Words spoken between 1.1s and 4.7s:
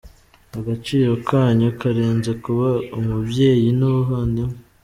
kanyu karenze kuba umubyeyi n’ubuvandimwe.